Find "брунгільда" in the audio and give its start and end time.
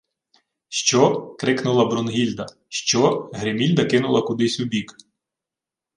1.85-2.45